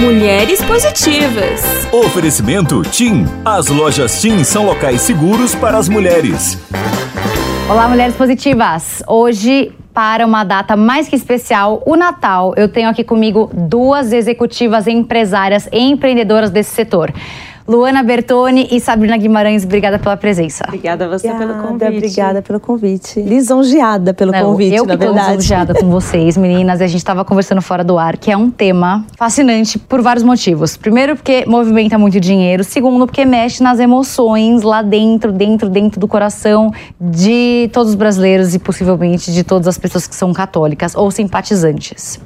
[0.00, 1.60] Mulheres Positivas.
[1.92, 3.26] Oferecimento TIM.
[3.44, 6.58] As lojas TIM são locais seguros para as mulheres.
[7.68, 9.02] Olá, mulheres positivas!
[9.06, 14.86] Hoje, para uma data mais que especial, o Natal, eu tenho aqui comigo duas executivas
[14.86, 17.12] empresárias e empreendedoras desse setor.
[17.66, 20.64] Luana Bertoni e Sabrina Guimarães, obrigada pela presença.
[20.66, 21.96] Obrigada a você obrigada, pelo convite.
[21.96, 23.20] Obrigada pelo convite.
[23.20, 25.36] Lisonjeada pelo Não, convite, eu na que tô verdade.
[25.36, 26.80] lisonjeada com vocês, meninas.
[26.80, 30.76] A gente estava conversando fora do ar, que é um tema fascinante por vários motivos.
[30.76, 32.64] Primeiro, porque movimenta muito dinheiro.
[32.64, 38.54] Segundo, porque mexe nas emoções lá dentro, dentro, dentro do coração de todos os brasileiros
[38.54, 42.20] e possivelmente de todas as pessoas que são católicas ou simpatizantes.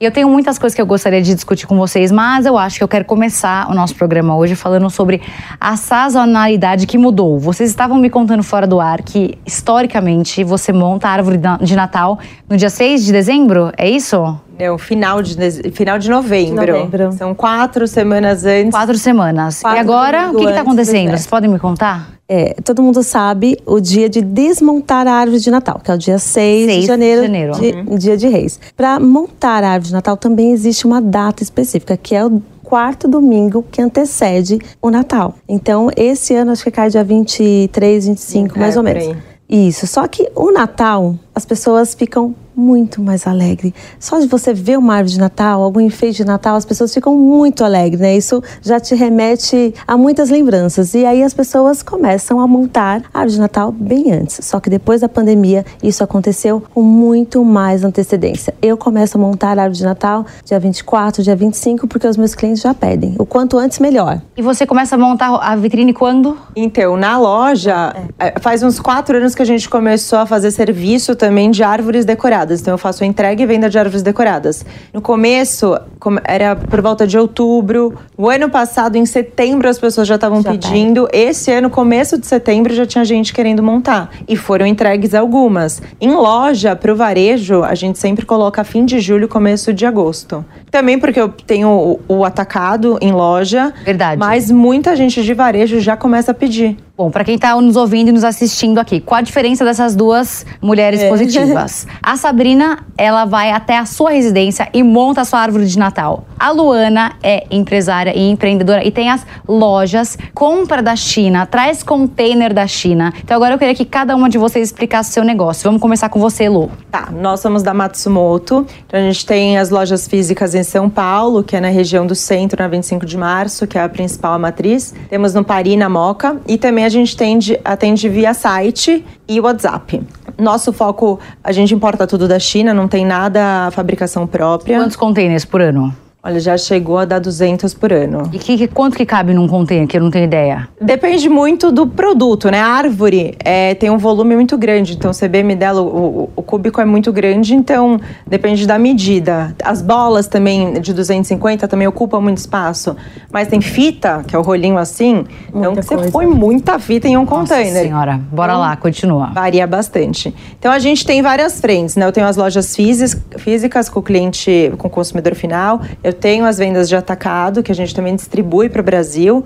[0.00, 2.78] E eu tenho muitas coisas que eu gostaria de discutir com vocês, mas eu acho
[2.78, 5.20] que eu quero começar o nosso programa hoje falando sobre
[5.60, 7.38] a sazonalidade que mudou.
[7.38, 12.18] Vocês estavam me contando fora do ar que, historicamente, você monta a árvore de Natal
[12.48, 14.38] no dia 6 de dezembro, é isso?
[14.58, 15.34] Não, final de,
[15.72, 16.60] final de novembro.
[16.64, 17.12] De novembro.
[17.12, 18.70] São quatro semanas antes.
[18.70, 19.60] Quatro semanas.
[19.60, 21.10] Quatro e agora, o que está acontecendo?
[21.10, 22.10] Vocês podem me contar?
[22.28, 25.98] É, todo mundo sabe o dia de desmontar a árvore de Natal, que é o
[25.98, 27.52] dia 6, 6 de de janeiro, janeiro.
[27.54, 28.58] de- dia de Reis.
[28.76, 33.06] Para montar a árvore de Natal também existe uma data específica, que é o quarto
[33.06, 35.34] domingo que antecede o Natal.
[35.48, 39.16] Então, esse ano acho que cai dia 23, 25, É, mais ou menos.
[39.48, 39.86] Isso.
[39.86, 43.72] Só que o Natal, as pessoas ficam muito mais alegres.
[43.98, 47.16] Só de você ver uma árvore de Natal, algum enfeite de Natal, as pessoas ficam
[47.16, 48.16] muito alegres, né?
[48.16, 50.94] Isso já te remete a muitas lembranças.
[50.94, 54.40] E aí as pessoas começam a montar a árvore de Natal bem antes.
[54.42, 58.54] Só que depois da pandemia, isso aconteceu com muito mais antecedência.
[58.62, 62.34] Eu começo a montar a árvore de Natal dia 24, dia 25, porque os meus
[62.34, 63.14] clientes já pedem.
[63.18, 64.20] O quanto antes, melhor.
[64.36, 66.36] E você começa a montar a vitrine quando?
[66.54, 71.16] Então, na loja, é, faz uns quatro anos que a gente começou a fazer serviço
[71.16, 72.43] também de árvores decoradas.
[72.60, 74.64] Então, eu faço entrega e venda de árvores decoradas.
[74.92, 77.94] No começo, come- era por volta de outubro.
[78.16, 81.08] O ano passado, em setembro, as pessoas já estavam Já pedindo.
[81.12, 84.10] Esse ano, começo de setembro, já tinha gente querendo montar.
[84.28, 85.80] E foram entregues algumas.
[86.00, 90.44] Em loja, para o varejo, a gente sempre coloca fim de julho, começo de agosto.
[90.74, 93.72] Também porque eu tenho o, o atacado em loja.
[93.84, 94.18] Verdade.
[94.18, 96.76] Mas muita gente de varejo já começa a pedir.
[96.96, 100.46] Bom, para quem está nos ouvindo e nos assistindo aqui, qual a diferença dessas duas
[100.62, 101.88] mulheres positivas?
[102.00, 106.24] A Sabrina, ela vai até a sua residência e monta a sua árvore de Natal.
[106.38, 112.52] A Luana é empresária e empreendedora e tem as lojas, compra da China, traz container
[112.52, 113.12] da China.
[113.24, 115.64] Então agora eu queria que cada uma de vocês explicasse o seu negócio.
[115.64, 116.70] Vamos começar com você, Lu.
[116.92, 118.66] Tá, nós somos da Matsumoto.
[118.86, 122.14] Então a gente tem as lojas físicas em São Paulo, que é na região do
[122.14, 124.94] centro, na 25 de março, que é a principal matriz.
[125.08, 126.36] Temos no Paris, na Moca.
[126.46, 130.02] E também a gente atende, atende via site e WhatsApp.
[130.38, 134.78] Nosso foco, a gente importa tudo da China, não tem nada fabricação própria.
[134.78, 135.94] Quantos containers por ano?
[136.26, 138.22] Olha, já chegou a dar 200 por ano.
[138.32, 140.66] E que, que- quanto que cabe num container, que eu não tenho ideia?
[140.80, 142.60] Depende muito do produto, né?
[142.60, 146.80] A árvore é, tem um volume muito grande, então o CBM dela, o, o- cúbico
[146.80, 149.54] é muito grande, então depende da medida.
[149.62, 152.96] As bolas também de 250 também ocupam muito espaço,
[153.30, 156.10] mas tem fita, que é o rolinho assim, então Muita você coisa.
[156.10, 157.82] põe muita fita em um Nossa container.
[157.82, 159.26] senhora, bora lá, continua.
[159.34, 160.34] Varia bastante.
[160.58, 162.06] Então a gente tem várias frentes, né?
[162.06, 165.82] Eu tenho as lojas físis- físicas com o cliente, com o consumidor final.
[166.02, 169.44] Eu tenho as vendas de atacado, que a gente também distribui para o Brasil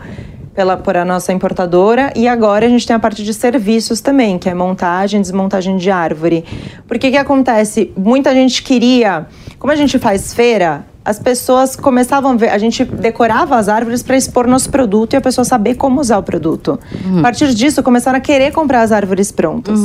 [0.58, 2.12] pela por a nossa importadora.
[2.16, 5.88] E agora a gente tem a parte de serviços também, que é montagem, desmontagem de
[5.88, 6.44] árvore.
[6.88, 7.92] Porque que acontece?
[7.96, 12.84] Muita gente queria, como a gente faz feira, as pessoas começavam a ver, a gente
[12.84, 16.78] decorava as árvores para expor nosso produto e a pessoa saber como usar o produto.
[17.19, 19.80] A partir disso, começaram a querer comprar as árvores prontas.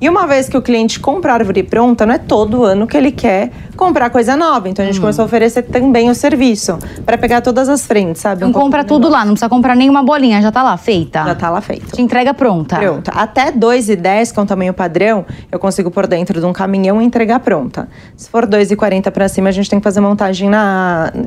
[0.00, 2.96] E uma vez que o cliente compra a árvore pronta, não é todo ano que
[2.96, 4.68] ele quer comprar coisa nova.
[4.68, 6.76] Então a gente começou a oferecer também o serviço
[7.06, 8.40] para pegar todas as frentes, sabe?
[8.40, 11.22] Não Um compra do tudo lá, não precisa comprar nenhuma bolinha, já tá lá, feita.
[11.24, 11.94] Já tá lá feito.
[11.94, 12.78] Te entrega pronta.
[12.78, 13.12] Pronta.
[13.12, 17.04] Até 2,10, que é um tamanho padrão, eu consigo pôr dentro de um caminhão e
[17.04, 17.88] entregar pronta.
[18.16, 20.63] Se for 2,40 para cima, a gente tem que fazer montagem na,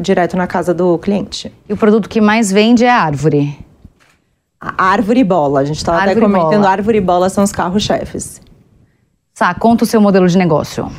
[0.02, 1.54] direto na casa do cliente.
[1.68, 3.58] E o produto que mais vende é a árvore.
[4.60, 5.60] A árvore e bola.
[5.62, 6.70] A gente estava até comentando, bola.
[6.70, 8.42] árvore e bola são os carros-chefes.
[9.34, 10.92] Sá, conta o seu modelo de negócio.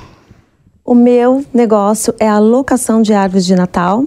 [0.85, 4.05] O meu negócio é a locação de árvores de Natal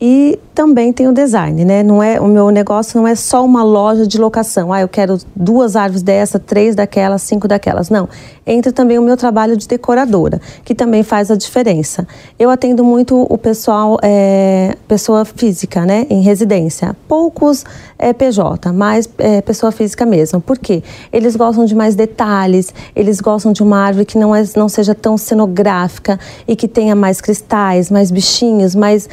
[0.00, 1.82] e também tem o design, né?
[1.82, 4.72] Não é, o meu negócio não é só uma loja de locação.
[4.72, 7.90] Ah, eu quero duas árvores dessa, três daquelas, cinco daquelas.
[7.90, 8.08] Não.
[8.46, 12.06] Entra também o meu trabalho de decoradora, que também faz a diferença.
[12.38, 16.06] Eu atendo muito o pessoal, é, pessoa física, né?
[16.08, 16.96] Em residência.
[17.08, 17.64] Poucos
[17.98, 20.40] é PJ, mais é, pessoa física mesmo.
[20.40, 20.82] Por quê?
[21.12, 24.94] Eles gostam de mais detalhes, eles gostam de uma árvore que não, é, não seja
[24.94, 29.08] tão cenográfica e que tenha mais cristais, mais bichinhos, mais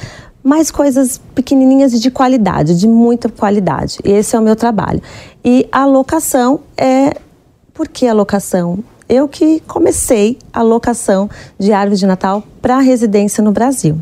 [0.45, 3.97] mais coisas pequenininhas de qualidade, de muita qualidade.
[4.03, 5.01] Esse é o meu trabalho.
[5.44, 7.13] E a locação é.
[7.74, 8.80] Por que a locação?
[9.09, 13.97] Eu que comecei a locação de árvore de Natal para residência no Brasil.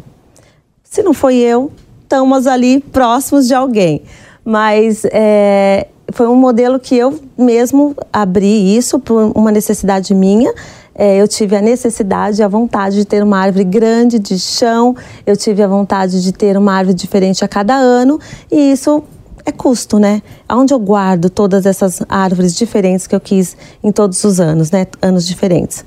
[0.83, 1.71] Se não foi eu,
[2.03, 4.03] estamos ali próximos de alguém.
[4.45, 10.53] Mas é, foi um modelo que eu mesmo abri isso por uma necessidade minha.
[10.95, 14.95] É, eu tive a necessidade, a vontade de ter uma árvore grande de chão,
[15.25, 18.19] eu tive a vontade de ter uma árvore diferente a cada ano,
[18.51, 19.03] e isso
[19.45, 20.21] é custo, né?
[20.49, 24.87] Onde eu guardo todas essas árvores diferentes que eu quis em todos os anos, né?
[25.01, 25.83] Anos diferentes.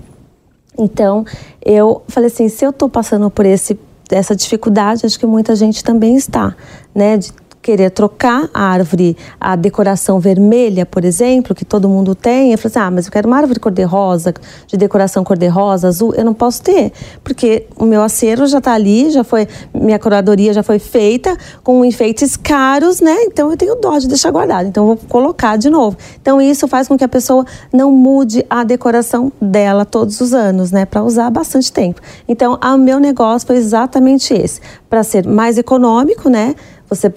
[0.78, 1.24] Então,
[1.64, 3.78] eu falei assim, se eu estou passando por esse
[4.08, 6.54] essa dificuldade, acho que muita gente também está,
[6.94, 7.16] né?
[7.16, 7.32] De
[7.66, 12.68] querer trocar a árvore, a decoração vermelha, por exemplo, que todo mundo tem, eu falo
[12.68, 14.32] assim, ah, mas eu quero uma árvore cor-de-rosa,
[14.68, 16.92] de decoração cor-de-rosa, azul, eu não posso ter,
[17.24, 21.84] porque o meu acervo já está ali, já foi, minha curadoria já foi feita com
[21.84, 23.24] enfeites caros, né?
[23.24, 25.96] Então eu tenho dó de deixar guardado, então eu vou colocar de novo.
[26.22, 30.70] Então isso faz com que a pessoa não mude a decoração dela todos os anos,
[30.70, 30.86] né?
[30.86, 32.00] Para usar bastante tempo.
[32.28, 36.54] Então, o meu negócio foi exatamente esse, para ser mais econômico, né?
[36.88, 37.10] Você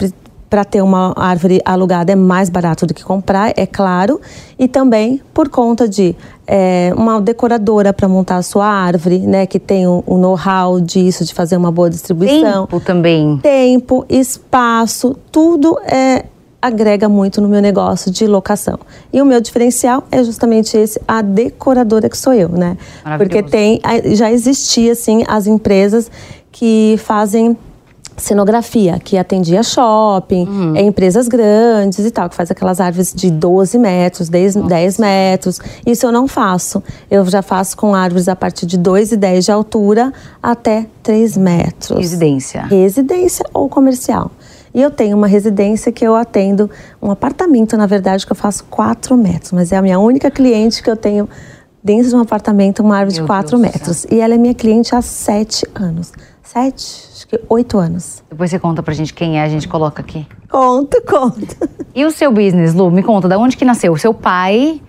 [0.50, 4.20] para ter uma árvore alugada é mais barato do que comprar, é claro,
[4.58, 9.60] e também por conta de é, uma decoradora para montar a sua árvore, né, que
[9.60, 12.66] tem o, o know-how disso, de fazer uma boa distribuição.
[12.66, 13.38] Tempo também.
[13.38, 16.24] Tempo, espaço, tudo é
[16.62, 18.78] agrega muito no meu negócio de locação.
[19.10, 22.76] E o meu diferencial é justamente esse, a decoradora que sou eu, né?
[23.16, 23.80] Porque tem,
[24.14, 26.10] já existia assim as empresas
[26.52, 27.56] que fazem
[28.20, 30.76] cenografia, que atendia shopping, uhum.
[30.76, 35.60] empresas grandes e tal, que faz aquelas árvores de 12 metros, 10, 10 metros.
[35.86, 36.82] Isso eu não faço.
[37.10, 40.12] Eu já faço com árvores a partir de 2,10 de altura
[40.42, 41.98] até 3 metros.
[41.98, 42.62] Residência.
[42.62, 44.30] Residência ou comercial.
[44.72, 46.70] E eu tenho uma residência que eu atendo,
[47.02, 50.82] um apartamento, na verdade, que eu faço 4 metros, mas é a minha única cliente
[50.82, 51.28] que eu tenho
[51.82, 54.06] dentro de um apartamento, uma árvore Meu de 4 metros.
[54.10, 56.12] E ela é minha cliente há 7 anos.
[56.52, 57.10] 7?
[57.28, 58.24] que oito anos.
[58.28, 60.26] Depois você conta pra gente quem é, a gente coloca aqui.
[60.48, 61.56] Conto, conto.
[61.94, 62.90] E o seu business, Lu?
[62.90, 63.92] Me conta, da onde que nasceu?
[63.92, 64.80] O seu pai...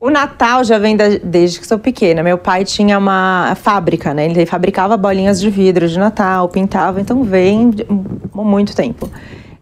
[0.00, 2.22] O Natal já vem da, desde que sou pequena.
[2.22, 4.26] Meu pai tinha uma fábrica, né?
[4.26, 7.84] Ele fabricava bolinhas de vidro de Natal, pintava, então vem de
[8.32, 9.10] muito tempo.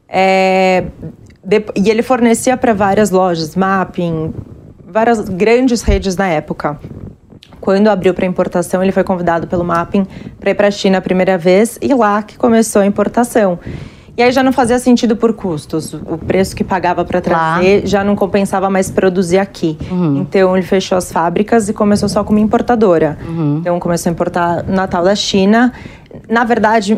[0.07, 0.85] É,
[1.43, 4.35] de, e ele fornecia para várias lojas, mapping,
[4.87, 6.79] várias grandes redes na época.
[7.67, 10.07] Quando abriu para importação, ele foi convidado pelo Mapping
[10.39, 13.59] para ir para a China a primeira vez e lá que começou a importação.
[14.17, 15.93] E aí já não fazia sentido por custos.
[15.93, 19.77] O preço que pagava para trazer já não compensava mais produzir aqui.
[19.91, 20.19] Uhum.
[20.19, 23.19] Então ele fechou as fábricas e começou só como importadora.
[23.27, 23.59] Uhum.
[23.59, 25.73] Então começou a importar Natal da China.
[26.29, 26.97] Na verdade,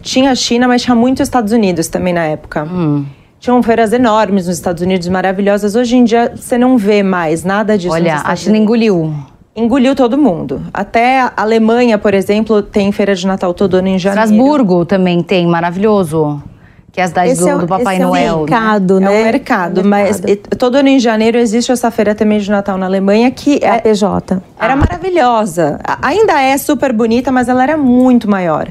[0.00, 2.62] tinha China, mas tinha muito Estados Unidos também na época.
[2.62, 3.04] Uhum.
[3.40, 5.74] Tinham feiras enormes nos Estados Unidos, maravilhosas.
[5.74, 7.92] Hoje em dia você não vê mais nada disso.
[7.92, 9.12] Olha, a China engoliu
[9.58, 10.62] engoliu todo mundo.
[10.72, 14.24] Até a Alemanha, por exemplo, tem feira de Natal todo ano em janeiro.
[14.24, 16.42] Estrasburgo também tem, maravilhoso.
[16.90, 18.26] Que é a cidade do, é, do, Papai esse Noel.
[18.26, 19.08] É o mercado, né?
[19.08, 19.18] né?
[19.18, 20.22] É o mercado, mas
[20.58, 23.80] todo ano em janeiro existe essa feira também de Natal na Alemanha que é, a
[23.80, 24.42] PJ.
[24.58, 24.76] Era ah.
[24.76, 25.78] maravilhosa.
[26.02, 28.68] Ainda é super bonita, mas ela era muito maior.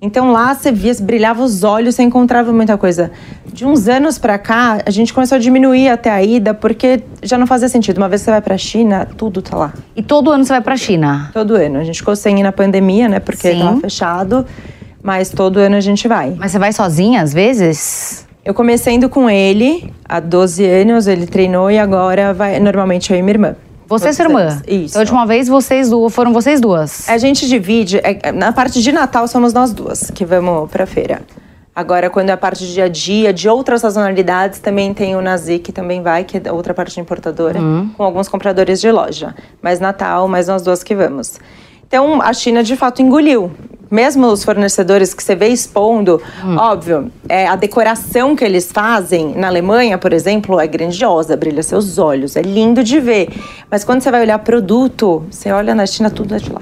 [0.00, 3.10] Então lá você via, brilhava os olhos, você encontrava muita coisa.
[3.52, 7.36] De uns anos para cá, a gente começou a diminuir até a ida, porque já
[7.36, 7.98] não fazia sentido.
[7.98, 9.72] Uma vez você vai para a China, tudo tá lá.
[9.96, 11.30] E todo ano você vai para a China?
[11.32, 11.80] Todo ano.
[11.80, 13.18] A gente ficou sem ir na pandemia, né?
[13.18, 13.58] Porque Sim.
[13.58, 14.46] tava fechado.
[15.02, 16.34] Mas todo ano a gente vai.
[16.38, 18.26] Mas você vai sozinha às vezes?
[18.44, 23.18] Eu comecei indo com ele há 12 anos, ele treinou e agora vai normalmente eu
[23.18, 23.56] e minha irmã.
[23.88, 24.62] Você e sua irmã?
[24.68, 24.98] Isso.
[24.98, 27.08] A última vez vocês duas, foram vocês duas?
[27.08, 27.98] A gente divide.
[28.04, 31.22] É, na parte de Natal somos nós duas que vamos pra feira.
[31.74, 35.22] Agora, quando é a parte de dia a dia, de outras sazonalidades, também tem o
[35.22, 37.88] Nazi, que também vai, que é outra parte importadora, uhum.
[37.96, 39.34] com alguns compradores de loja.
[39.62, 41.38] Mas Natal, mais nós duas que vamos.
[41.88, 43.50] Então, a China de fato engoliu.
[43.90, 46.56] Mesmo os fornecedores que você vê expondo, hum.
[46.58, 51.96] óbvio, é, a decoração que eles fazem na Alemanha, por exemplo, é grandiosa, brilha seus
[51.96, 53.30] olhos, é lindo de ver.
[53.70, 56.60] Mas quando você vai olhar produto, você olha na China, tudo é de lá.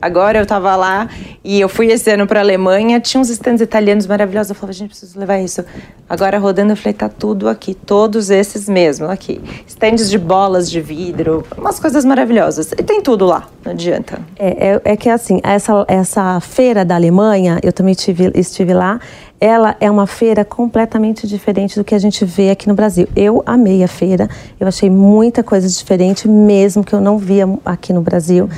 [0.00, 1.08] Agora eu tava lá
[1.42, 4.50] e eu fui esse ano pra Alemanha, tinha uns stands italianos maravilhosos.
[4.50, 5.64] Eu falava, gente, preciso levar isso.
[6.08, 9.40] Agora rodando, eu falei, tá tudo aqui, todos esses mesmo aqui.
[9.66, 12.72] Stands de bolas de vidro, umas coisas maravilhosas.
[12.72, 14.20] E tem tudo lá, não adianta.
[14.38, 19.00] É, é, é que assim, essa, essa feira da Alemanha, eu também tive, estive lá,
[19.40, 23.08] ela é uma feira completamente diferente do que a gente vê aqui no Brasil.
[23.14, 24.28] Eu amei a feira,
[24.58, 28.48] eu achei muita coisa diferente, mesmo que eu não via aqui no Brasil.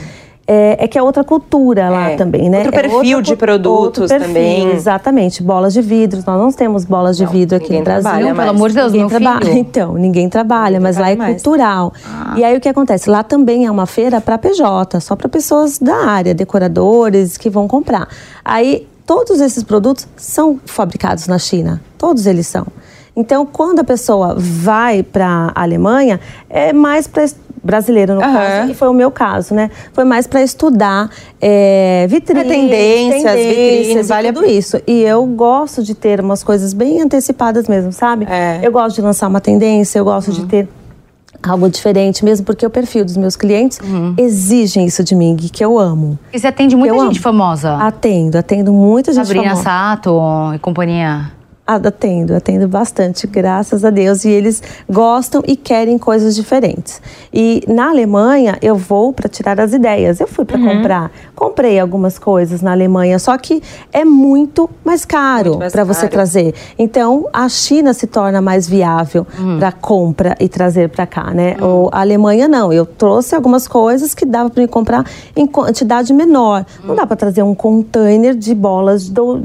[0.53, 2.17] É, é que é outra cultura lá É.
[2.17, 2.65] também, né?
[2.65, 4.71] Outro É perfil outra de produtos outro perfil, também.
[4.73, 6.21] Exatamente, bolas de vidro.
[6.27, 8.03] Nós não temos bolas de Não, vidro aqui no Brasil.
[8.03, 9.41] trabalha Não, pelo amor de Deus, Ninguém trabalha.
[9.47, 9.59] filho.
[9.71, 11.43] Então, ninguém trabalha, Ninguém mas lá é trabalha mais.
[11.43, 11.93] cultural.
[12.37, 13.09] E aí o que acontece?
[13.09, 17.69] Lá também é uma feira para PJ, só para pessoas da área, decoradores que vão
[17.69, 18.09] comprar.
[18.45, 22.67] Aí todos esses produtos são fabricados na China, todos eles são.
[23.15, 27.27] Então, quando a pessoa vai para a Alemanha, é mais para
[27.63, 28.33] brasileiro no Aham.
[28.33, 29.71] caso, e foi o meu caso, né?
[29.93, 34.81] Foi mais para estudar é, vitrines, É, tendências, vitrines, vale a- tudo isso.
[34.87, 38.27] E eu gosto de ter umas coisas bem antecipadas mesmo, sabe?
[38.29, 38.57] É.
[38.59, 38.65] Uhum.
[38.65, 40.69] Eu gosto de lançar uma tendência, eu gosto de ter
[41.43, 44.15] algo diferente, mesmo porque o perfil dos meus clientes Uhum.
[44.19, 46.19] exigem isso de mim, que eu amo.
[46.33, 47.21] E você atende muita gente amo.
[47.21, 47.77] famosa.
[47.77, 49.63] Atendo, atendo muita gente Sabrina famosa.
[49.63, 50.21] Sato
[50.55, 51.33] e companhia.
[51.73, 54.25] Ah, Atendo, atendo bastante, graças a Deus.
[54.25, 54.61] E eles
[54.91, 57.01] gostam e querem coisas diferentes.
[57.33, 60.19] E na Alemanha, eu vou para tirar as ideias.
[60.19, 60.79] Eu fui para Uhum.
[60.79, 61.13] comprar.
[61.37, 63.63] Comprei algumas coisas na Alemanha, só que
[63.93, 66.55] é muito mais caro para você trazer.
[66.77, 69.59] Então, a China se torna mais viável Uhum.
[69.61, 71.57] para compra e trazer para cá, né?
[71.61, 72.73] Ou a Alemanha não.
[72.73, 75.05] Eu trouxe algumas coisas que dava para me comprar
[75.37, 76.67] em quantidade menor.
[76.81, 76.89] Uhum.
[76.89, 79.43] Não dá para trazer um container de bolas do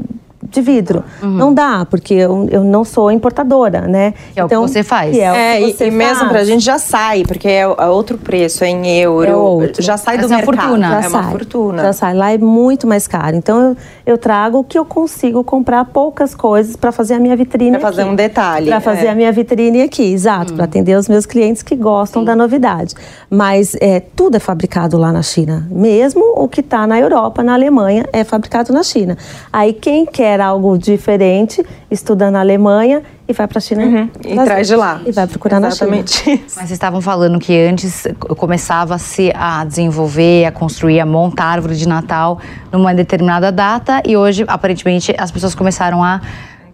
[0.50, 1.04] de vidro.
[1.22, 1.30] Uhum.
[1.30, 4.14] Não dá, porque eu, eu não sou importadora, né?
[4.32, 5.14] Que é o que você faz.
[5.14, 6.28] que é o É, que e, você e mesmo faz.
[6.30, 9.28] pra gente já sai, porque é, é outro preço, é em euro.
[9.30, 9.82] É outro.
[9.82, 10.56] Já sai Essa do é uma mercado.
[10.68, 10.88] fortuna.
[10.88, 11.82] Já É uma sai, fortuna.
[11.82, 12.14] Já sai.
[12.14, 13.36] Lá é muito mais caro.
[13.36, 13.76] Então eu,
[14.06, 17.72] eu trago o que eu consigo comprar poucas coisas para fazer a minha vitrine.
[17.78, 18.10] Pra fazer aqui.
[18.10, 19.10] um detalhe, Para fazer é.
[19.10, 20.54] a minha vitrine aqui, exato.
[20.54, 22.94] Para atender os meus clientes que gostam da novidade.
[23.30, 25.66] Mas é, tudo é fabricado lá na China.
[25.70, 29.16] Mesmo o que está na Europa, na Alemanha, é fabricado na China.
[29.52, 33.84] Aí quem quer algo diferente, estuda na Alemanha e vai para a China.
[33.84, 34.10] Uhum.
[34.24, 35.00] E traz de lá.
[35.04, 35.96] E vai procurar na China.
[35.96, 36.44] Exatamente.
[36.44, 41.76] Mas vocês estavam falando que antes começava-se a desenvolver, a construir, a montar a árvore
[41.76, 42.38] de Natal
[42.72, 46.20] numa determinada data e hoje, aparentemente, as pessoas começaram a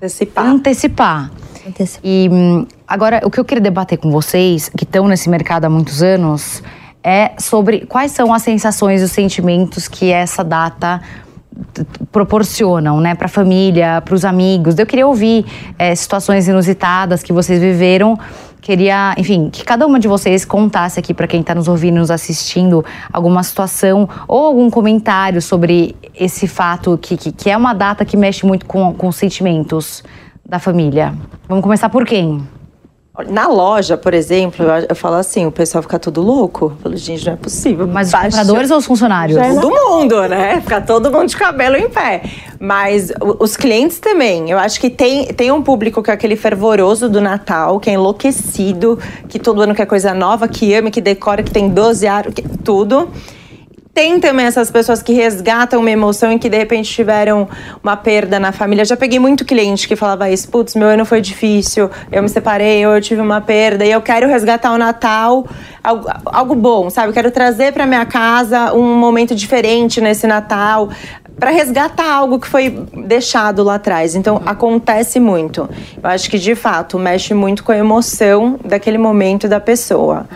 [0.02, 0.46] Antecipar.
[0.46, 1.30] antecipar.
[1.64, 2.00] Antecipar.
[2.02, 5.70] E hum, agora, o que eu queria debater com vocês, que estão nesse mercado há
[5.70, 6.60] muitos anos,
[7.04, 11.00] é sobre quais são as sensações e os sentimentos que essa data
[12.10, 14.78] proporcionam, né, para a família, para os amigos.
[14.78, 15.44] Eu queria ouvir
[15.78, 18.18] eh, situações inusitadas que vocês viveram.
[18.60, 22.10] Queria, enfim, que cada uma de vocês contasse aqui para quem está nos ouvindo, nos
[22.10, 28.04] assistindo, alguma situação ou algum comentário sobre esse fato que, que, que é uma data
[28.04, 30.04] que mexe muito com, com os sentimentos
[30.48, 31.12] da família.
[31.48, 32.46] Vamos começar por quem?
[33.28, 36.72] Na loja, por exemplo, eu, falo assim, o pessoal fica tudo louco.
[36.76, 37.86] Eu falo, gente, não é possível.
[37.86, 39.38] Mas os compradores ou os funcionários?
[39.60, 40.62] Todo mundo, né?
[40.62, 42.22] Fica todo mundo de cabelo em pé.
[42.58, 44.48] Mas os clientes também.
[44.50, 47.92] Eu acho que tem, tem um público que é aquele fervoroso do Natal, que é
[47.92, 52.32] enlouquecido, que todo ano quer coisa nova, que ama, que decora, que tem 12 anos,
[52.32, 53.10] que- tudo.
[53.94, 57.46] Tem também essas pessoas que resgatam uma emoção e que de repente tiveram
[57.82, 58.86] uma perda na família.
[58.86, 62.80] Já peguei muito cliente que falava isso, putz, meu ano foi difícil, eu me separei,
[62.80, 65.46] eu tive uma perda, e eu quero resgatar o Natal,
[65.84, 67.08] algo, algo bom, sabe?
[67.10, 70.88] Eu quero trazer para minha casa um momento diferente nesse Natal,
[71.38, 72.70] para resgatar algo que foi
[73.06, 74.14] deixado lá atrás.
[74.14, 75.68] Então, acontece muito.
[76.02, 80.26] Eu acho que, de fato, mexe muito com a emoção daquele momento da pessoa.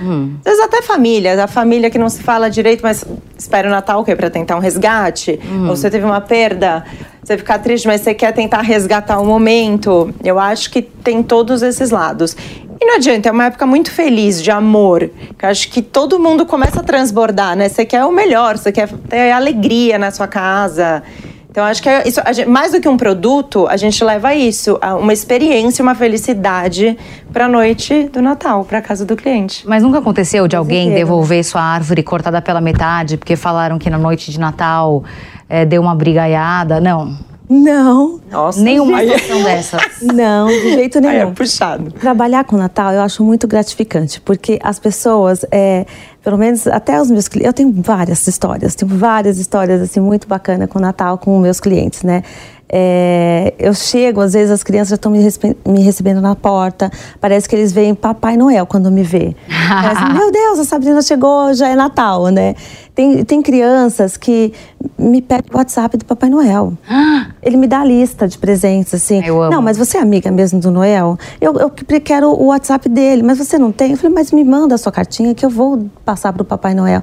[0.45, 3.05] Às vezes até família, a família que não se fala direito, mas
[3.38, 4.17] espera o Natal o quê?
[4.17, 5.38] Para tentar um resgate?
[5.69, 6.85] Ou você teve uma perda,
[7.23, 10.15] você fica triste, mas você quer tentar resgatar o momento.
[10.23, 12.37] Eu acho que tem todos esses lados.
[12.80, 15.11] E não adianta, é uma época muito feliz, de amor.
[15.38, 17.68] Que acho que todo mundo começa a transbordar, né?
[17.68, 21.02] Você quer o melhor, você quer ter alegria na sua casa.
[21.50, 24.35] Então, acho que é isso, a gente- mais do que um produto, a gente leva
[24.35, 26.99] isso, a uma experiência, uma felicidade
[27.33, 29.66] para a noite do Natal, para casa do cliente.
[29.66, 33.97] Mas nunca aconteceu de alguém devolver sua árvore cortada pela metade porque falaram que na
[33.97, 35.02] noite de Natal
[35.49, 36.78] eh, deu uma brigaiada?
[36.78, 37.16] Não.
[37.49, 39.83] Não, Nossa, Nenhuma aí- situação dessas.
[40.03, 41.35] não, de jeito aí é nenhum.
[41.35, 41.93] puxado.
[41.93, 45.87] Trabalhar com Natal eu acho muito gratificante, porque as pessoas, é,
[46.25, 50.26] pelo menos até os meus clientes, eu tenho várias histórias, tenho várias histórias assim muito
[50.26, 52.23] bacanas com o Natal com meus clientes, né?
[52.69, 55.21] É, eu chego, às vezes as crianças já estão me,
[55.67, 59.37] me recebendo na porta, parece que eles veem Papai Noel quando me vê.
[59.69, 62.55] Parece, Meu Deus, a Sabrina chegou, já é Natal, né?
[62.95, 64.53] Tem, tem crianças que
[64.99, 66.73] me pedem o WhatsApp do Papai Noel.
[67.43, 69.23] Ele me dá a lista de presentes, assim.
[69.25, 69.53] Eu amo.
[69.53, 71.17] Não, mas você é amiga mesmo do Noel?
[71.41, 73.93] Eu, eu que- quero o WhatsApp dele, mas você não tem?
[73.93, 77.03] Eu falei, mas me manda a sua cartinha que eu vou passar pro Papai Noel.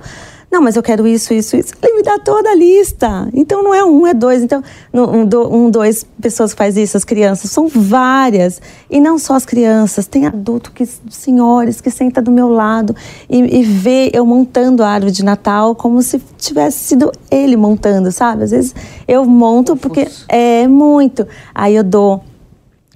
[0.53, 1.73] Não, mas eu quero isso, isso, isso.
[1.81, 3.27] Ele me dá toda a lista.
[3.33, 4.43] Então não é um, é dois.
[4.43, 4.61] Então,
[4.93, 7.49] um, dois pessoas que faz isso, as crianças.
[7.49, 8.61] São várias.
[8.87, 12.95] E não só as crianças, tem adulto, que, senhores, que senta do meu lado
[13.27, 18.11] e, e vê eu montando a árvore de Natal como se tivesse sido ele montando,
[18.11, 18.43] sabe?
[18.43, 18.75] Às vezes
[19.07, 21.27] eu monto porque é muito.
[21.55, 22.23] Aí eu dou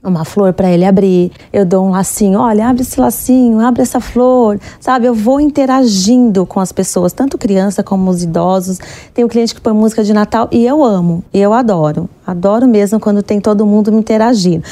[0.09, 3.99] uma flor para ele abrir, eu dou um lacinho, olha, abre esse lacinho, abre essa
[3.99, 5.05] flor, sabe?
[5.05, 8.79] Eu vou interagindo com as pessoas, tanto criança como os idosos.
[9.13, 12.09] Tem um cliente que põe música de Natal e eu amo, eu adoro.
[12.25, 14.63] Adoro mesmo quando tem todo mundo me interagindo.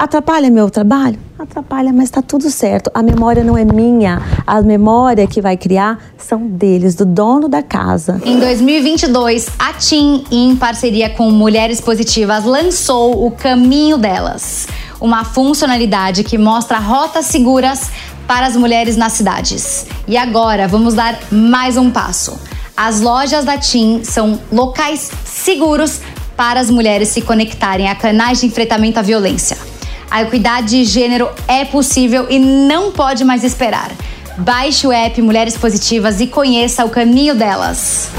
[0.00, 1.18] Atrapalha meu trabalho?
[1.38, 2.90] Atrapalha, mas está tudo certo.
[2.94, 4.22] A memória não é minha.
[4.46, 8.18] A memória que vai criar são deles, do dono da casa.
[8.24, 14.66] Em 2022, a TIM, em parceria com Mulheres Positivas, lançou o Caminho Delas,
[14.98, 17.90] uma funcionalidade que mostra rotas seguras
[18.26, 19.86] para as mulheres nas cidades.
[20.08, 22.40] E agora vamos dar mais um passo.
[22.74, 26.00] As lojas da TIM são locais seguros
[26.38, 29.68] para as mulheres se conectarem a canais de enfrentamento à violência.
[30.10, 33.92] A equidade de gênero é possível e não pode mais esperar.
[34.36, 38.10] Baixe o app Mulheres Positivas e conheça o caminho delas.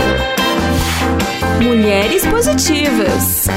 [1.62, 3.48] Mulheres Positivas.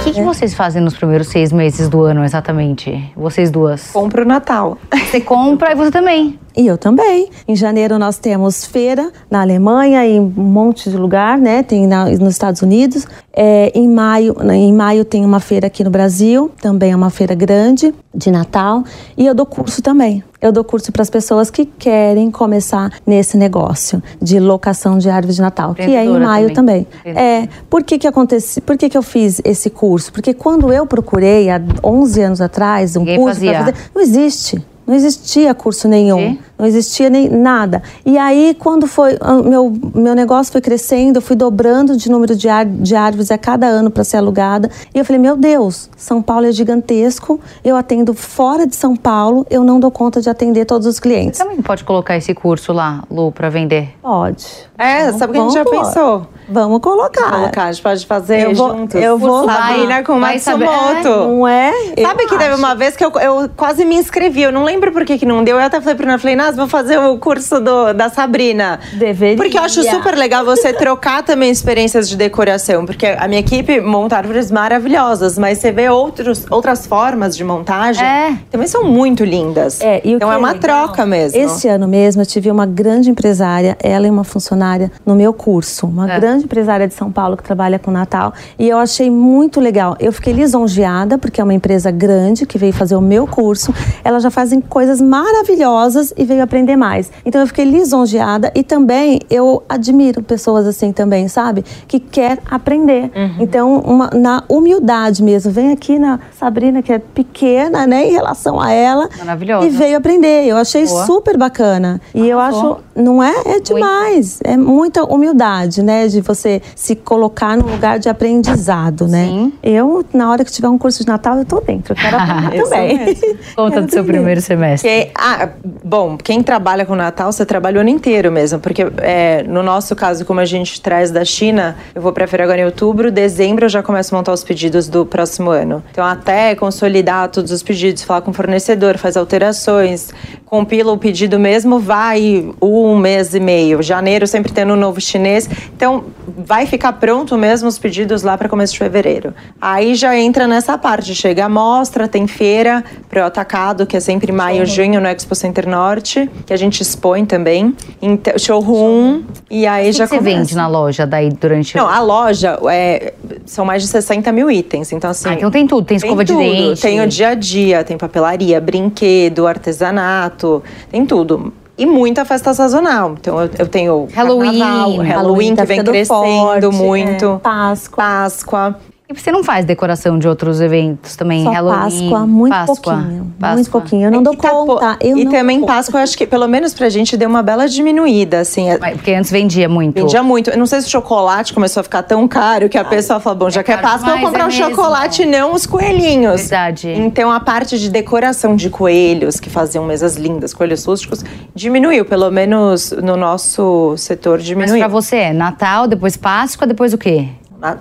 [0.00, 3.10] O que, que, vocês fazem nos primeiros seis meses do ano exatamente?
[3.16, 3.92] Vocês duas?
[3.92, 4.76] Compro o Natal.
[4.90, 6.38] Você compra e você também.
[6.56, 7.28] E eu também.
[7.48, 11.62] Em janeiro nós temos feira na Alemanha e um monte de lugar, né?
[11.62, 13.06] Tem na, nos Estados Unidos.
[13.32, 17.34] É, em maio, em maio tem uma feira aqui no Brasil, também é uma feira
[17.34, 18.84] grande de Natal.
[19.16, 20.22] E eu dou curso também.
[20.40, 25.36] Eu dou curso para as pessoas que querem começar nesse negócio de locação de árvores
[25.36, 26.86] de Natal, que é em maio também.
[27.02, 27.16] também.
[27.16, 28.60] É, por que que acontece?
[28.60, 30.12] Por que que eu fiz esse curso?
[30.12, 34.62] Porque quando eu procurei há 11 anos atrás um Ninguém curso para fazer, não existe.
[34.86, 36.40] Não existia curso nenhum, E?
[36.58, 37.82] não existia nem nada.
[38.04, 42.36] E aí, quando foi ah, meu meu negócio foi crescendo, eu fui dobrando de número
[42.36, 44.70] de, ar, de árvores a cada ano para ser alugada.
[44.94, 47.40] E eu falei, meu Deus, São Paulo é gigantesco.
[47.64, 51.38] Eu atendo fora de São Paulo, eu não dou conta de atender todos os clientes.
[51.38, 53.94] Você também pode colocar esse curso lá, Lu, para vender.
[54.02, 54.46] Pode.
[54.76, 56.26] É, sabe o que a gente já Vamos pensou?
[56.48, 57.30] Vamos colocar.
[57.30, 58.94] Colocar, a gente pode fazer Eu vou- juntos.
[59.02, 61.08] eu vou- Sabrina com vai saber- Matsumoto.
[61.28, 61.72] Não é?
[62.02, 62.58] Sabe Eu que teve acho.
[62.58, 65.42] uma vez que eu, eu quase me inscrevi, eu não lembro por que, que não
[65.44, 65.56] deu.
[65.56, 68.80] Eu até falei pro Ana, falei, Nas, vou fazer o curso do, da Sabrina.
[68.94, 69.36] Deveria.
[69.36, 72.86] Porque eu acho super legal você trocar também experiências de decoração.
[72.86, 78.04] Porque a minha equipe monta árvores maravilhosas, mas você vê outros, outras formas de montagem
[78.04, 78.36] É.
[78.50, 79.80] também são muito lindas.
[79.80, 81.38] É, então que é uma legal, troca mesmo.
[81.40, 85.86] Esse ano mesmo eu tive uma grande empresária, ela e uma funcionária no meu curso,
[85.86, 86.18] uma É.
[86.18, 89.96] grande empresária de São Paulo que trabalha com Natal, e eu achei muito legal.
[90.00, 93.72] Eu fiquei lisonjeada porque é uma empresa grande que veio fazer o meu curso.
[94.04, 97.10] Elas já fazem coisas maravilhosas e veio aprender mais.
[97.24, 101.64] Então eu fiquei lisonjeada e também eu admiro pessoas assim também, sabe?
[101.86, 103.10] Que quer aprender.
[103.14, 103.36] Uhum.
[103.40, 108.60] Então, uma- na humildade mesmo, vem aqui na Sabrina que é pequena, né, em relação
[108.60, 109.66] a ela, Maravilhosa.
[109.66, 110.46] e veio aprender.
[110.46, 111.06] Eu achei Boa.
[111.06, 112.00] super bacana.
[112.14, 112.72] E eu Arrasou.
[112.94, 113.34] acho, não é?
[113.46, 114.40] É demais.
[114.44, 116.06] É muita humildade, né?
[116.08, 119.26] De você se colocar num lugar de aprendizado, né?
[119.26, 119.52] Sim.
[119.62, 121.92] Eu, na hora que tiver um curso de Natal, eu tô dentro.
[121.92, 123.16] Eu quero aprender também.
[123.56, 125.10] Conta do seu primeiro semestre.
[125.14, 125.48] Ah,
[125.84, 129.94] bom, quem trabalha com Natal, você trabalha o ano inteiro mesmo, porque é, no nosso
[129.94, 133.66] caso, como a gente traz da China, eu vou pra feira agora em outubro, dezembro
[133.66, 135.82] eu já começo a montar os pedidos do próximo ano.
[135.90, 140.12] Então, até consolidar todos os pedidos, falar com o fornecedor, faz alterações,
[140.46, 143.82] compila o pedido mesmo, vai um mês e meio.
[143.82, 145.48] Janeiro sempre tendo um novo chinês.
[145.74, 149.34] Então, vai ficar pronto mesmo os pedidos lá para começo de fevereiro.
[149.60, 154.00] Aí já entra nessa parte, chega a mostra, tem feira para o atacado, que é
[154.00, 157.74] sempre maio, junho no Expo Center Norte, que a gente expõe também.
[158.00, 160.36] Então, showroom e aí que já que você começa.
[160.38, 164.92] vende na loja daí durante Não, a loja é, são mais de 60 mil itens.
[164.92, 165.28] Então, assim.
[165.28, 165.86] Ah, então tem tudo.
[165.86, 166.42] Tem escova de tudo.
[166.42, 166.82] dente.
[166.82, 171.52] Tem o dia a dia, tem papelaria, brinquedo, artesanato, tem tudo.
[171.76, 173.16] E muita festa sazonal.
[173.20, 174.58] Então eu, eu tenho Halloween.
[174.60, 177.24] carnaval, Halloween, tá que vem ficando crescendo forte, muito.
[177.26, 177.38] é.
[177.38, 178.04] Páscoa.
[178.04, 178.76] Páscoa.
[179.06, 181.44] E você não faz decoração de outros eventos também?
[181.44, 181.78] Só Halloween?
[182.10, 183.34] Páscoa, muito Páscoa, pouquinho.
[183.38, 183.54] Páscoa.
[183.54, 184.06] Muito pouquinho.
[184.06, 184.96] Eu não É dou tá conta.
[184.98, 185.72] Eu e não também conta.
[185.74, 188.70] Páscoa, eu acho que pelo menos pra gente deu uma bela diminuída, assim.
[188.70, 189.94] é- Mas- Porque antes vendia muito.
[190.00, 190.48] Vendia muito.
[190.48, 193.40] Eu não sei se o chocolate começou a ficar tão caro que a pessoa falou:
[193.40, 194.70] bom, já que é Páscoa, eu vou demais, comprar é o mesmo.
[194.74, 196.40] chocolate e não os coelhinhos.
[196.40, 196.90] Verdade.
[196.92, 201.22] Então a parte de decoração de coelhos, que faziam mesas lindas, coelhos rústicos,
[201.54, 202.06] diminuiu.
[202.06, 204.78] Pelo menos no nosso setor Mas diminuiu.
[204.78, 207.28] pra você é Natal, depois Páscoa, depois o quê?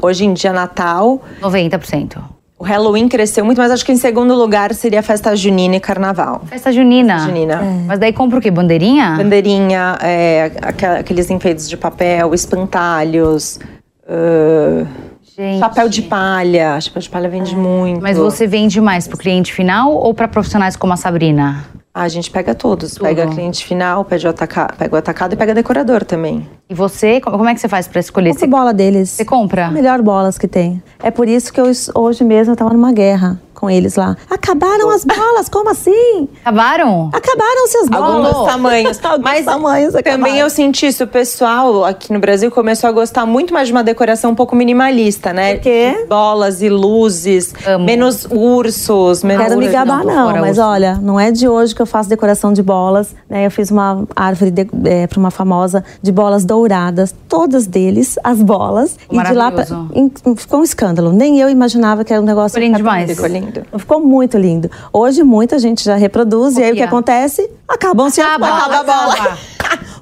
[0.02, 2.18] Hoje em dia, Natal, 90%.
[2.58, 5.80] O Halloween cresceu muito, mas acho que em segundo lugar seria a festa junina e
[5.80, 6.44] carnaval.
[6.46, 7.16] Festa junina.
[7.16, 7.62] Festa junina.
[7.86, 8.50] Mas daí compra o quê?
[8.50, 9.16] Bandeirinha?
[9.18, 10.52] Bandeirinha, é,
[11.00, 13.60] aqueles enfeites de papel, espantalhos,
[14.08, 14.86] ah,
[15.36, 15.60] Gente.
[15.60, 16.80] chapéu de palha.
[16.80, 18.02] Chapéu de palha vende muito.
[18.02, 21.66] Mas você vende mais pro cliente final ou pra profissionais como a Sabrina?
[21.94, 22.94] Ah, a gente pega todos.
[22.94, 23.04] Tudo.
[23.04, 26.48] Pega cliente final, pega o, ataca, pega o atacado e pega decorador também.
[26.68, 28.30] E você, como é que você faz pra escolher?
[28.30, 29.10] Compro Você, bola deles.
[29.10, 29.70] você compra?
[29.70, 30.82] Melhor bolas que tem.
[31.02, 34.18] É por isso que eu, hoje mesmo eu tava numa guerra com eles lá.
[34.30, 36.28] Acabaram as bolas, como assim?
[36.44, 37.10] Acabaram?
[37.14, 38.26] Acabaram-se as bolas.
[38.36, 39.00] Alguns tamanhos.
[39.06, 40.36] Alguns Mas tamanhos também acabaram.
[40.38, 41.06] eu senti isso.
[41.06, 44.54] O pessoal aqui no Brasil começou a gostar muito mais de uma decoração um pouco
[44.54, 45.56] minimalista, né?
[45.56, 46.06] Por quê?
[46.10, 47.86] Bolas e luzes, Amo.
[47.86, 49.44] menos ursos, menos...
[49.46, 50.62] Quero me Urso, gabar, não, não, mas urso.
[50.70, 53.16] olha, não é de hoje que eu faço decoração de bolas.
[53.30, 53.46] Né?
[53.46, 54.52] Eu fiz uma árvore
[55.10, 58.98] para uma famosa de bolas douradas, todas deles, as bolas.
[59.10, 59.90] E de lá pra, Maravilhoso.
[60.26, 61.14] em- ficou um escândalo.
[61.14, 62.56] Nem eu imaginava que era um negócio.
[62.56, 63.10] Ficou lindo demais.
[63.10, 63.53] Ficou lindo.
[63.78, 64.70] Ficou muito lindo.
[64.92, 66.86] Hoje muita gente já reproduz e aí o que Copia.
[66.86, 67.50] acontece?
[67.68, 69.38] Acabam-se as Acaba, acaba a bola.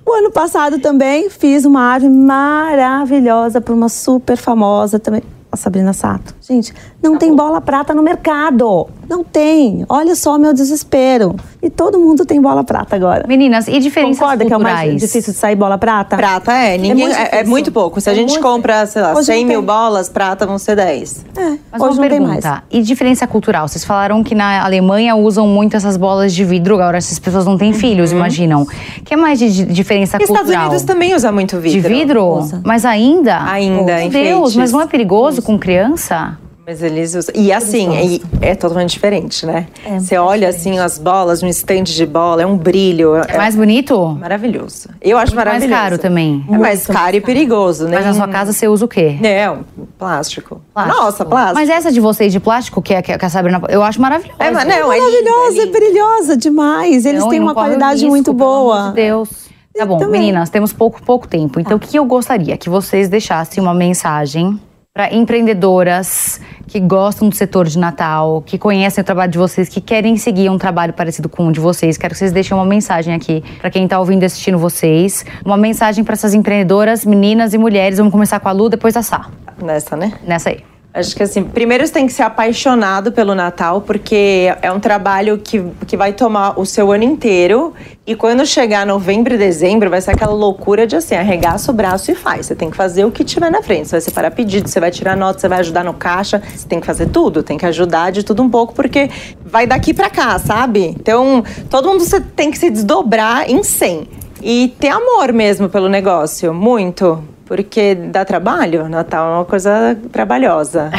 [0.04, 5.94] O ano passado também fiz uma árvore maravilhosa para uma super famosa também, a Sabrina
[5.94, 6.34] Sato.
[6.42, 8.88] Gente, não tem bola prata no mercado.
[9.08, 9.86] Não tem.
[9.88, 11.36] Olha só o meu desespero.
[11.64, 13.24] E todo mundo tem bola prata agora.
[13.28, 14.90] Meninas, e diferenças Concorda que é o culturais?
[14.90, 16.18] mais difícil de sair bola prata?
[16.18, 18.02] Prata é, ninguém, muito é, é muito pouco.
[18.02, 19.66] Se a É gente muito compra, sei lá, Hoje 100 não mil tem.
[19.68, 21.24] bolas, prata vão ser 10.
[21.38, 22.62] É, Mas hoje uma não tem pergunta, mais.
[22.72, 23.68] e diferença cultural?
[23.68, 27.58] Vocês falaram que na Alemanha usam muito essas bolas de vidro, agora essas pessoas não
[27.60, 28.64] têm filhos, imaginam.
[28.64, 30.66] O que é mais de di- diferença E Estados cultural?
[30.68, 31.80] Unidos também usa muito vidro.
[31.82, 32.26] De vidro?
[32.40, 32.60] Usa.
[32.66, 33.40] Mas ainda?
[33.52, 34.10] Ainda, Meu.
[34.10, 36.40] Deus, mas não é perigoso com criança?
[36.72, 37.36] Mas eles usam.
[37.36, 39.68] E assim, e é totalmente diferente, né?
[39.86, 43.18] É, Você olha assim as bolas, um estande de bola, é um brilho.
[43.18, 44.08] É mais bonito?
[44.18, 44.88] maravilhoso.
[45.02, 45.82] Eu acho Muito mais maravilhoso.
[45.82, 46.46] caro também.
[46.50, 47.98] É mais caro e perigoso, né?
[47.98, 49.18] Mas na sua casa você usa o quê?
[49.20, 49.66] Não,
[50.00, 50.62] plástico.
[50.74, 50.98] Plástico.
[50.98, 51.56] Nossa, plástico.
[51.60, 53.62] Mas essa de vocês de plástico, que é que a Sabrina...
[53.68, 54.38] Eu acho maravilhosa.
[54.40, 57.06] É, mas não, é Maravilhosa, é é brilhosa demais.
[57.06, 58.80] Eles Não, têm uma qualidade risco, muito pelo boa.
[58.80, 59.30] amor de Deus.
[59.78, 61.60] Tá bom, meninas, temos pouco, pouco tempo.
[61.60, 62.56] Então, o que eu gostaria?
[62.56, 64.58] Que vocês deixassem uma mensagem
[64.94, 69.80] para empreendedoras que gostam do setor de Natal, que conhecem o trabalho de vocês, que
[69.80, 71.98] querem seguir um trabalho parecido com o de vocês.
[71.98, 75.26] Quero que vocês deixem uma mensagem aqui para quem tá ouvindo e assistindo vocês.
[75.46, 77.98] Uma mensagem para essas empreendedoras, meninas e mulheres.
[77.98, 79.30] Vamos começar com a Lu, depois a Sá.
[79.62, 80.14] Nessa, né?
[80.26, 80.71] Nessa aí.
[80.94, 85.38] Acho que assim, primeiro você tem que ser apaixonado pelo Natal, porque é um trabalho
[85.38, 87.74] que, que vai tomar o seu ano inteiro.
[88.06, 92.12] E quando chegar novembro e dezembro, vai ser aquela loucura de assim, arregaça o braço
[92.12, 92.48] e faz.
[92.48, 93.88] Você tem que fazer o que tiver na frente.
[93.88, 96.42] Você vai separar pedido, você vai tirar nota, você vai ajudar no caixa.
[96.54, 99.10] Você tem que fazer tudo, tem que ajudar de tudo um pouco, porque
[99.46, 100.88] vai daqui pra cá, sabe?
[101.00, 102.04] Então, todo mundo
[102.36, 104.10] tem que se desdobrar em 100.
[104.44, 107.24] E ter amor mesmo pelo negócio, muito.
[107.52, 110.90] Porque dá trabalho, Natal é uma coisa trabalhosa.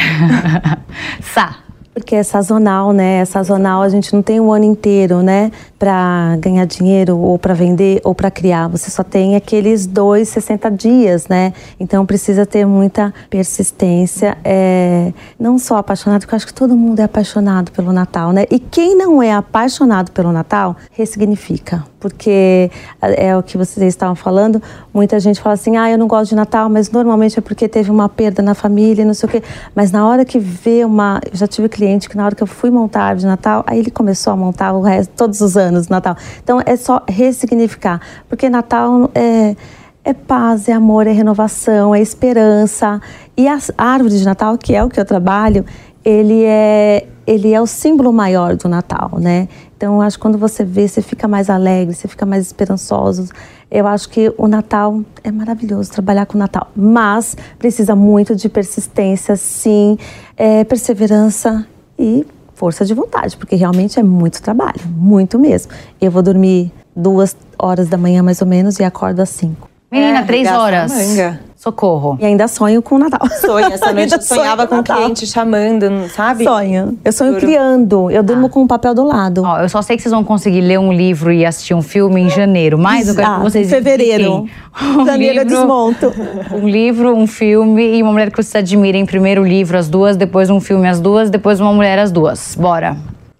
[1.32, 1.56] Sá.
[1.94, 3.18] Porque é sazonal, né?
[3.18, 5.52] É sazonal, a gente não tem o ano inteiro, né?
[5.78, 8.66] Para ganhar dinheiro, ou para vender, ou para criar.
[8.68, 11.52] Você só tem aqueles dois, 60 dias, né?
[11.78, 14.38] Então precisa ter muita persistência.
[14.42, 15.12] É...
[15.38, 18.46] Não só apaixonado, porque eu acho que todo mundo é apaixonado pelo Natal, né?
[18.50, 21.84] E quem não é apaixonado pelo Natal, ressignifica.
[22.00, 24.60] Porque é o que vocês estavam falando,
[24.92, 27.92] muita gente fala assim, ah, eu não gosto de Natal, mas normalmente é porque teve
[27.92, 29.42] uma perda na família, não sei o quê.
[29.72, 31.20] Mas na hora que vê uma...
[31.30, 33.64] Eu já tive cliente que na hora que eu fui montar a árvore de Natal,
[33.66, 36.16] aí ele começou a montar o resto, todos os anos Natal.
[36.42, 38.00] Então é só ressignificar.
[38.28, 39.56] Porque Natal é...
[40.04, 43.00] É paz, é amor, é renovação, é esperança.
[43.36, 45.64] E a árvore de Natal, que é o que eu trabalho,
[46.04, 49.46] ele é, ele é o símbolo maior do Natal, né?
[49.76, 53.28] Então, acho que quando você vê, você fica mais alegre, você fica mais esperançoso.
[53.70, 58.48] Eu acho que o Natal é maravilhoso trabalhar com o Natal, mas precisa muito de
[58.48, 59.96] persistência, sim,
[60.36, 61.66] é, perseverança
[62.02, 65.72] e força de vontade, porque realmente é muito trabalho, muito mesmo.
[66.00, 69.68] Eu vou dormir duas horas da manhã mais ou menos e acordo às cinco.
[69.90, 70.92] Menina, É, três horas.
[70.92, 71.40] manga.
[71.62, 72.18] Socorro.
[72.20, 73.20] E ainda sonho com o Natal.
[73.40, 76.42] Sonho, essa noite eu sonhava com o um cliente chamando, sabe?
[76.42, 76.98] Sonho.
[77.04, 77.46] Eu sonho Juro.
[77.46, 78.10] criando.
[78.10, 79.44] Eu durmo com o papel do lado.
[79.44, 82.20] Ó, eu só sei que vocês vão conseguir ler um livro e assistir um filme
[82.20, 82.76] em janeiro.
[82.76, 84.48] Mas eu quero que Ah, vocês em fevereiro.
[84.82, 86.12] um Janeiro eu livro- desmonto.
[86.52, 89.06] Um livro, um filme e uma mulher que vocês admirem.
[89.06, 92.56] Primeiro o livro, as duas, depois um filme, as duas, depois uma mulher, as duas.
[92.58, 92.96] Bora.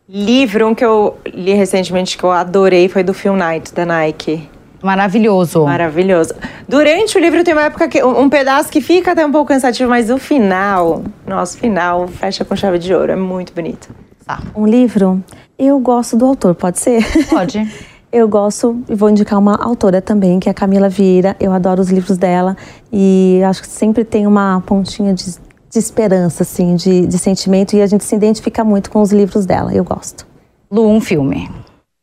[0.08, 4.48] Livro, um que eu li recentemente que eu adorei foi do Phil Knight, da Nike.
[4.82, 5.64] Maravilhoso.
[5.64, 6.34] Maravilhoso.
[6.68, 9.88] Durante o livro tem uma época que um pedaço que fica até um pouco cansativo,
[9.88, 13.12] mas o final, nosso final, fecha com chave de ouro.
[13.12, 13.88] É muito bonito.
[14.26, 14.40] Tá.
[14.54, 15.22] Um livro,
[15.58, 17.04] eu gosto do autor, pode ser?
[17.28, 17.68] Pode.
[18.12, 21.34] Eu gosto e vou indicar uma autora também, que é a Camila Vieira.
[21.40, 22.54] Eu adoro os livros dela
[22.92, 25.24] e acho que sempre tem uma pontinha de
[25.72, 29.46] de esperança, assim, de, de sentimento, e a gente se identifica muito com os livros
[29.46, 29.72] dela.
[29.72, 30.26] Eu gosto.
[30.70, 31.50] Lu, um filme.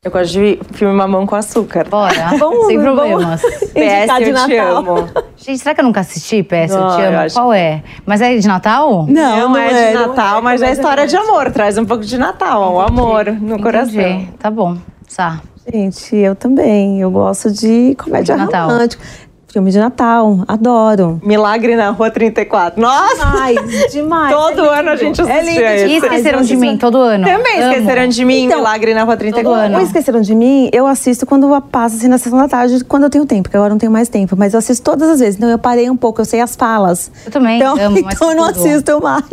[0.01, 1.85] Eu gosto de filme Mamão com Açúcar.
[1.89, 2.29] Bora.
[2.39, 3.41] Vamos- Sem problemas.
[3.75, 5.09] PS, eu te amo.
[5.35, 7.17] Gente, será que eu nunca assisti PS Eu Não, Te eu Amo?
[7.19, 7.83] acho Qual é?
[8.05, 9.05] Mas é de Natal?
[9.09, 11.51] Não, é de não Natal, mas é história de amor.
[11.51, 13.93] Traz um pouco de Natal, o amor no coração.
[13.99, 14.29] Entendi.
[14.39, 14.77] Tá bom.
[15.05, 15.41] Sá.
[15.69, 17.01] Gente, eu também.
[17.01, 18.69] Eu gosto de comédia De Natal.
[18.69, 19.03] romântica.
[19.51, 21.19] Filme de Natal, adoro.
[21.23, 22.79] Milagre na Rua 34.
[22.79, 23.23] Nossa!
[23.25, 23.55] Ai,
[23.91, 24.29] demais.
[24.37, 25.95] Todo é ano a gente É assistia lindo E.
[25.97, 27.25] Esqueceram de Mim todo ano.
[27.25, 27.71] Também Amo.
[27.73, 29.75] esqueceram de mim, Então, Milagre na Rua 34.
[29.75, 33.09] O Esqueceram de Mim, eu assisto quando passa assim na sessão da tarde, quando eu
[33.09, 34.35] tenho tempo, porque agora eu não tenho mais tempo.
[34.37, 35.35] Mas eu assisto todas as vezes.
[35.37, 37.11] Então eu parei um pouco, eu sei as falas.
[37.25, 38.59] Eu também Então, amo, então eu não tudo.
[38.59, 39.23] assisto mais.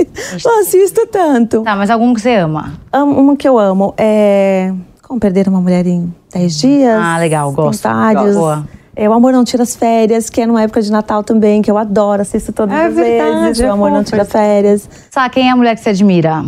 [0.43, 1.61] Não assisto tanto.
[1.61, 2.73] Tá, mas algum que você ama?
[2.91, 4.73] Amo- Uma que eu amo é.
[5.03, 6.99] Como perder uma mulher em 10 dias.
[7.01, 7.53] Ah, legal.
[7.53, 7.87] Gosto.
[8.35, 8.67] Boa.
[8.97, 11.71] É o Amor Não Tira as Férias, que é numa época de Natal também, que
[11.71, 13.61] eu adoro, assisto todas É as verdade, vezes.
[13.61, 14.25] é O Amor Não Tira.
[14.25, 14.89] Férias.
[15.11, 16.43] Sá, quem é a mulher que você admira?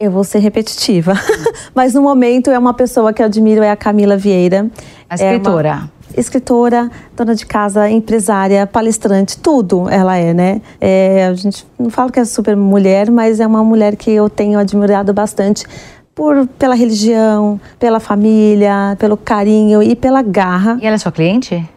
[0.00, 1.14] Eu vou ser repetitiva.
[1.72, 4.66] Mas no momento é uma pessoa que eu admiro, é a Camila Vieira.
[5.08, 5.90] A É uma escritora.
[6.16, 10.60] escritora, dona de casa, empresária, palestrante, tudo ela é, né?
[10.80, 14.28] É, a gente não fala que é super mulher, mas é uma mulher que eu
[14.28, 15.64] tenho admirado bastante
[16.12, 20.76] por, pela religião, pela família, pelo carinho e pela garra.
[20.82, 21.68] E ela é sua cliente?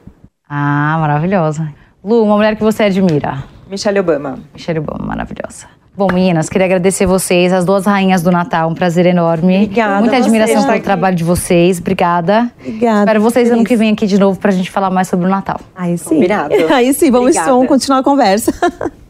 [0.50, 1.68] Ah, maravilhosa.
[2.04, 3.44] Lu, uma mulher que você admira?
[3.70, 4.40] Michelle Obama.
[4.54, 5.68] Michelle Obama, maravilhosa.
[5.96, 9.64] Bom, meninas, queria agradecer vocês, as duas rainhas do Natal, um prazer enorme.
[9.64, 10.84] Obrigada Muita a admiração pelo aqui.
[10.84, 12.52] trabalho de vocês, obrigada.
[12.60, 15.30] Obrigada, Espero vocês ano que vem aqui de novo pra gente falar mais sobre o
[15.30, 15.60] Natal.
[15.76, 16.10] Aí sim.
[16.10, 16.54] Combinado.
[16.72, 17.52] Aí sim, vamos, Obrigada.
[17.52, 18.54] vamos continuar a conversa.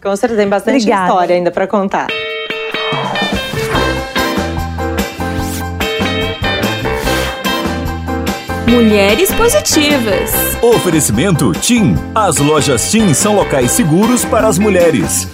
[0.01, 1.07] Com certeza tem bastante Obrigada.
[1.09, 2.07] história ainda pra contar.
[8.67, 10.57] Mulheres Positivas.
[10.61, 11.95] Oferecimento TIM.
[12.13, 15.25] As lojas TIM são locais seguros para as mulheres.